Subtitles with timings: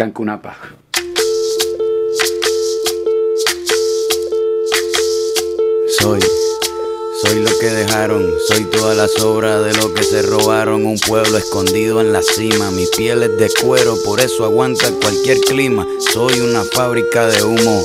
[0.00, 0.56] Cancunapa.
[5.98, 6.20] Soy,
[7.22, 10.86] soy lo que dejaron, soy toda la sobra de lo que se robaron.
[10.86, 15.38] Un pueblo escondido en la cima, mi piel es de cuero, por eso aguanta cualquier
[15.40, 15.86] clima.
[16.14, 17.84] Soy una fábrica de humo,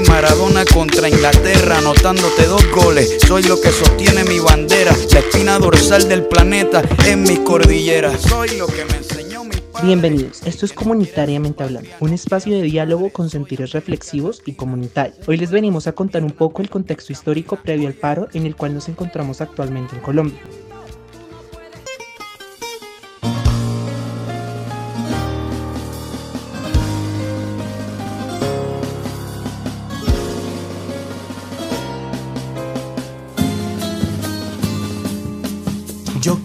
[0.00, 3.18] Maradona contra Inglaterra, anotándote dos goles.
[3.26, 8.22] Soy lo que sostiene mi bandera, la espina dorsal del planeta en mis cordilleras.
[8.22, 9.86] Soy lo que me enseñó mi padre.
[9.86, 15.28] Bienvenidos, esto es Comunitariamente Hablando, un espacio de diálogo con sentidos reflexivos y comunitarios.
[15.28, 18.56] Hoy les venimos a contar un poco el contexto histórico previo al paro en el
[18.56, 20.40] cual nos encontramos actualmente en Colombia.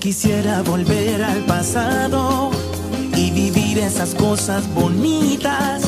[0.08, 2.50] Quisiera volver al pasado
[3.17, 5.83] y vivir esas cosas bonitas,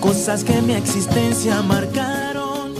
[0.00, 2.74] cosas que mi existencia marcaron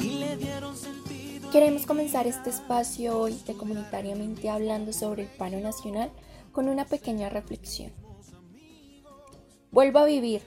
[0.00, 1.50] y le dieron sentido.
[1.50, 6.10] Queremos comenzar este espacio hoy de comunitariamente hablando sobre el paro nacional
[6.50, 7.92] con una pequeña reflexión.
[9.70, 10.40] Vuelvo a vivir,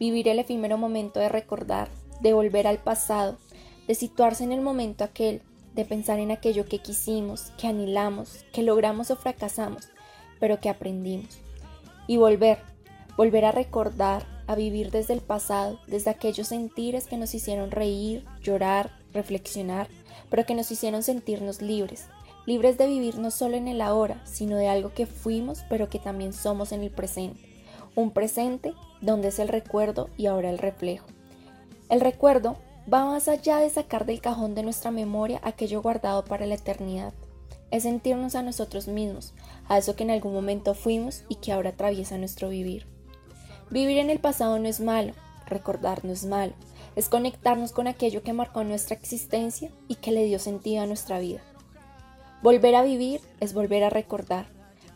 [0.00, 1.88] vivir el efímero momento de recordar,
[2.20, 3.38] de volver al pasado,
[3.86, 5.42] de situarse en el momento aquel,
[5.78, 9.90] de pensar en aquello que quisimos, que anhelamos, que logramos o fracasamos,
[10.40, 11.38] pero que aprendimos.
[12.08, 12.58] Y volver,
[13.16, 18.24] volver a recordar, a vivir desde el pasado, desde aquellos sentires que nos hicieron reír,
[18.42, 19.86] llorar, reflexionar,
[20.28, 22.06] pero que nos hicieron sentirnos libres,
[22.44, 26.00] libres de vivir no solo en el ahora, sino de algo que fuimos, pero que
[26.00, 27.38] también somos en el presente.
[27.94, 31.06] Un presente donde es el recuerdo y ahora el reflejo.
[31.88, 32.56] El recuerdo
[32.92, 37.12] va más allá de sacar del cajón de nuestra memoria aquello guardado para la eternidad.
[37.70, 39.34] Es sentirnos a nosotros mismos,
[39.68, 42.86] a eso que en algún momento fuimos y que ahora atraviesa nuestro vivir.
[43.70, 45.12] Vivir en el pasado no es malo,
[45.46, 46.54] recordar no es malo,
[46.96, 51.18] es conectarnos con aquello que marcó nuestra existencia y que le dio sentido a nuestra
[51.18, 51.42] vida.
[52.42, 54.46] Volver a vivir es volver a recordar,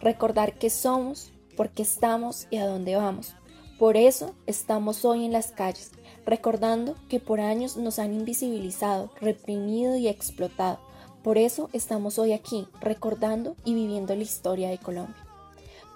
[0.01, 3.35] recordar qué somos, por qué estamos y a dónde vamos.
[3.83, 5.91] Por eso estamos hoy en las calles,
[6.25, 10.79] recordando que por años nos han invisibilizado, reprimido y explotado.
[11.25, 15.27] Por eso estamos hoy aquí, recordando y viviendo la historia de Colombia.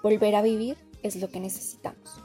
[0.03, 2.21] Volver a vivir es lo que necesitamos.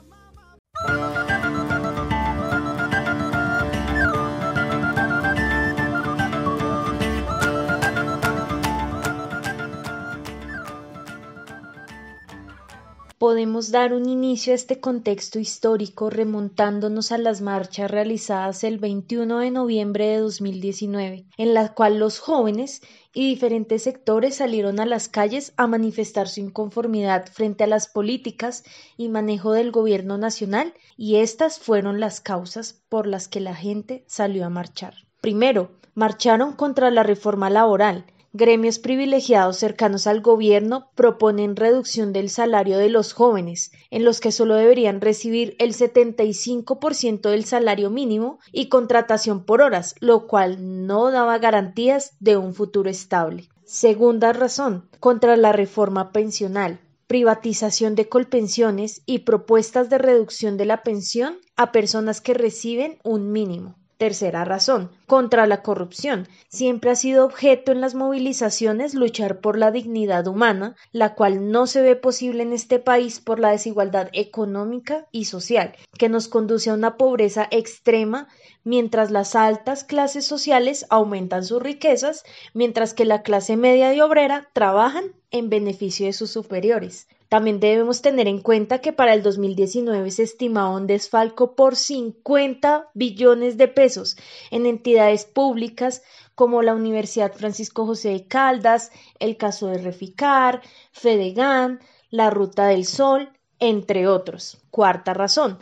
[13.22, 19.38] Podemos dar un inicio a este contexto histórico remontándonos a las marchas realizadas el 21
[19.38, 22.82] de noviembre de 2019, en la cual los jóvenes
[23.15, 28.65] y diferentes sectores salieron a las calles a manifestar su inconformidad frente a las políticas
[28.97, 34.03] y manejo del gobierno nacional y estas fueron las causas por las que la gente
[34.09, 34.94] salió a marchar.
[35.21, 42.78] Primero, marcharon contra la reforma laboral, Gremios privilegiados cercanos al gobierno proponen reducción del salario
[42.78, 48.70] de los jóvenes, en los que solo deberían recibir el 75% del salario mínimo y
[48.70, 53.50] contratación por horas, lo cual no daba garantías de un futuro estable.
[53.66, 56.81] Segunda razón, contra la reforma pensional
[57.12, 63.32] privatización de colpensiones y propuestas de reducción de la pensión a personas que reciben un
[63.32, 63.76] mínimo.
[63.99, 66.27] Tercera razón, contra la corrupción.
[66.49, 71.67] Siempre ha sido objeto en las movilizaciones luchar por la dignidad humana, la cual no
[71.67, 76.71] se ve posible en este país por la desigualdad económica y social, que nos conduce
[76.71, 78.26] a una pobreza extrema
[78.64, 82.25] mientras las altas clases sociales aumentan sus riquezas,
[82.55, 87.06] mientras que la clase media y obrera trabajan en beneficio de sus superiores.
[87.32, 92.91] También debemos tener en cuenta que para el 2019 se estimaba un desfalco por 50
[92.93, 94.19] billones de pesos
[94.50, 95.01] en entidades
[95.34, 96.02] públicas
[96.34, 100.62] como la Universidad Francisco José de Caldas, el caso de Reficar,
[100.93, 104.58] Fedegan, la Ruta del Sol, entre otros.
[104.70, 105.58] Cuarta razón,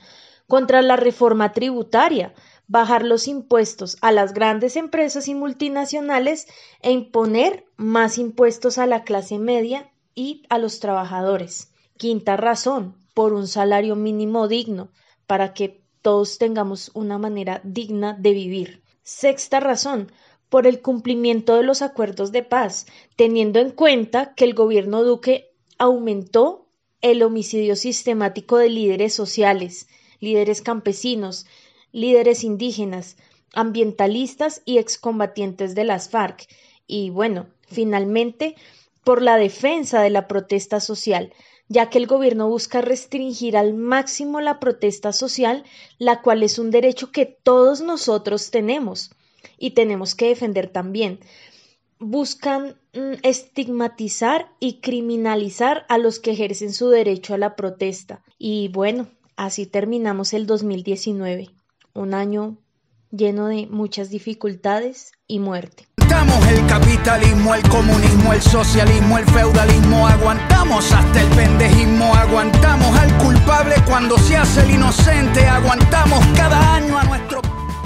[0.46, 2.34] contra la reforma tributaria,
[2.66, 6.46] bajar los impuestos a las grandes empresas y multinacionales
[6.82, 11.72] e imponer más impuestos a la clase media y a los trabajadores.
[11.96, 14.90] Quinta razón, por un salario mínimo digno.
[15.26, 18.79] para que todos tengamos una manera digna de vivir.
[19.02, 20.12] Sexta razón,
[20.48, 22.86] por el cumplimiento de los acuerdos de paz,
[23.16, 26.68] teniendo en cuenta que el gobierno Duque aumentó
[27.00, 29.88] el homicidio sistemático de líderes sociales,
[30.18, 31.46] líderes campesinos,
[31.92, 33.16] líderes indígenas,
[33.54, 36.46] ambientalistas y excombatientes de las FARC.
[36.86, 38.56] Y bueno, finalmente,
[39.04, 41.32] por la defensa de la protesta social,
[41.70, 45.62] ya que el gobierno busca restringir al máximo la protesta social,
[45.98, 49.12] la cual es un derecho que todos nosotros tenemos
[49.56, 51.20] y tenemos que defender también.
[52.00, 58.24] Buscan mm, estigmatizar y criminalizar a los que ejercen su derecho a la protesta.
[58.36, 59.06] Y bueno,
[59.36, 61.50] así terminamos el 2019,
[61.94, 62.58] un año
[63.10, 65.86] lleno de muchas dificultades y muerte.
[65.96, 73.16] Aguantamos el capitalismo, el comunismo, el socialismo, el feudalismo, aguantamos hasta el pendejismo, aguantamos al
[73.18, 77.40] culpable cuando se hace el inocente, aguantamos cada año a nuestro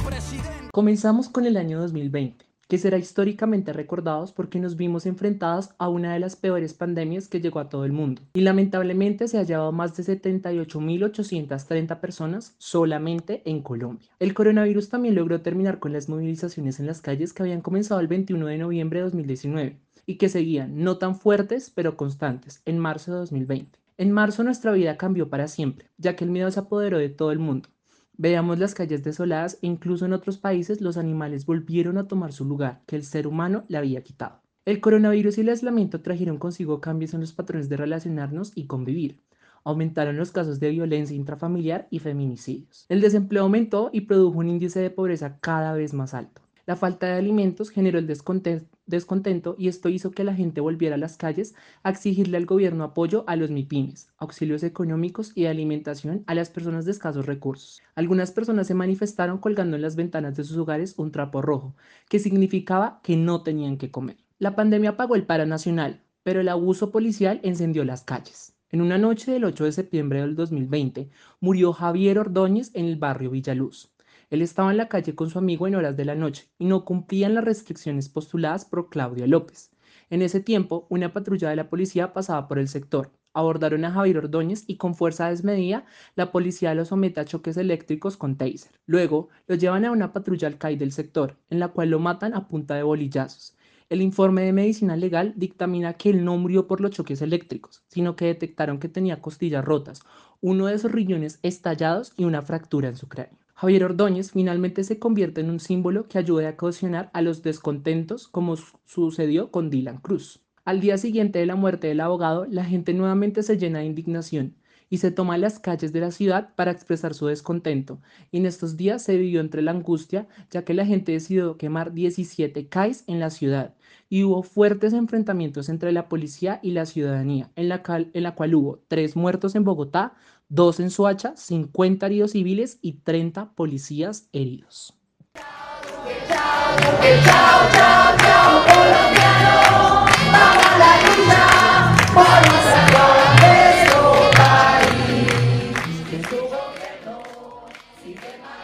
[0.06, 0.70] presidente.
[0.72, 6.12] Comenzamos con el año 2020 que será históricamente recordados porque nos vimos enfrentados a una
[6.12, 8.22] de las peores pandemias que llegó a todo el mundo.
[8.34, 14.08] Y lamentablemente se ha llevado más de 78.830 personas solamente en Colombia.
[14.18, 18.08] El coronavirus también logró terminar con las movilizaciones en las calles que habían comenzado el
[18.08, 23.12] 21 de noviembre de 2019 y que seguían no tan fuertes pero constantes en marzo
[23.12, 23.78] de 2020.
[23.96, 27.30] En marzo nuestra vida cambió para siempre, ya que el miedo se apoderó de todo
[27.30, 27.68] el mundo
[28.16, 32.44] Veamos las calles desoladas e incluso en otros países los animales volvieron a tomar su
[32.44, 34.40] lugar que el ser humano le había quitado.
[34.64, 39.20] El coronavirus y el aislamiento trajeron consigo cambios en los patrones de relacionarnos y convivir.
[39.64, 42.86] Aumentaron los casos de violencia intrafamiliar y feminicidios.
[42.88, 46.40] El desempleo aumentó y produjo un índice de pobreza cada vez más alto.
[46.66, 50.98] La falta de alimentos generó el descontento y esto hizo que la gente volviera a
[50.98, 56.22] las calles a exigirle al gobierno apoyo a los MIPIMES, auxilios económicos y de alimentación
[56.26, 57.82] a las personas de escasos recursos.
[57.94, 61.74] Algunas personas se manifestaron colgando en las ventanas de sus hogares un trapo rojo,
[62.08, 64.18] que significaba que no tenían que comer.
[64.38, 68.54] La pandemia apagó el paro nacional, pero el abuso policial encendió las calles.
[68.70, 71.08] En una noche del 8 de septiembre del 2020
[71.40, 73.93] murió Javier Ordóñez en el barrio Villaluz.
[74.34, 76.84] Él estaba en la calle con su amigo en horas de la noche y no
[76.84, 79.70] cumplían las restricciones postuladas por Claudia López.
[80.10, 83.12] En ese tiempo, una patrulla de la policía pasaba por el sector.
[83.32, 85.84] Abordaron a Javier Ordóñez y con fuerza desmedida,
[86.16, 88.72] la policía lo somete a choques eléctricos con taser.
[88.86, 92.34] Luego, lo llevan a una patrulla al CAI del sector, en la cual lo matan
[92.34, 93.56] a punta de bolillazos.
[93.88, 98.16] El informe de medicina legal dictamina que él no murió por los choques eléctricos, sino
[98.16, 100.00] que detectaron que tenía costillas rotas,
[100.40, 103.43] uno de sus riñones estallados y una fractura en su cráneo.
[103.56, 108.26] Javier Ordóñez finalmente se convierte en un símbolo que ayude a cohesionar a los descontentos
[108.26, 110.40] como sucedió con Dylan Cruz.
[110.64, 114.56] Al día siguiente de la muerte del abogado, la gente nuevamente se llena de indignación
[114.90, 118.00] y se toma las calles de la ciudad para expresar su descontento.
[118.32, 121.92] Y en estos días se vivió entre la angustia, ya que la gente decidió quemar
[121.92, 123.74] 17 CAIs en la ciudad
[124.08, 129.16] y hubo fuertes enfrentamientos entre la policía y la ciudadanía, en la cual hubo tres
[129.16, 130.14] muertos en Bogotá,
[130.54, 134.94] dos en Soacha, 50 heridos civiles y 30 policías heridos.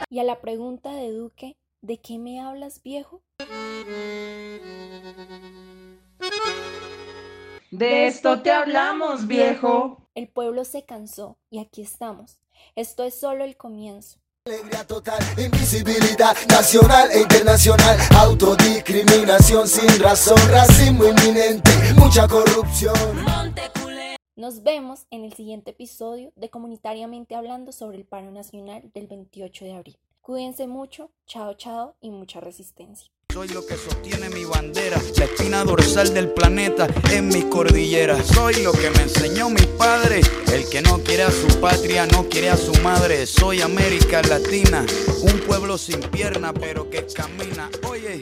[0.08, 3.22] Y a la pregunta de Duque, ¿de qué me hablas viejo?
[7.72, 9.99] De esto te hablamos, viejo.
[10.14, 12.40] El pueblo se cansó y aquí estamos.
[12.74, 14.18] Esto es solo el comienzo.
[14.44, 22.94] Alegría total, invisibilidad nacional e internacional, autodiscriminación sin razón, racismo inminente, mucha corrupción.
[24.34, 29.64] Nos vemos en el siguiente episodio de Comunitariamente Hablando sobre el paro nacional del 28
[29.64, 29.98] de abril.
[30.22, 33.12] Cuídense mucho, chao chao y mucha resistencia.
[33.32, 38.20] Soy lo que sostiene mi bandera, la espina dorsal del planeta en mi cordillera.
[38.24, 40.20] Soy lo que me enseñó mi padre,
[40.52, 43.26] el que no quiere a su patria, no quiere a su madre.
[43.26, 44.84] Soy América Latina,
[45.22, 47.70] un pueblo sin pierna pero que camina.
[47.88, 48.18] Oye.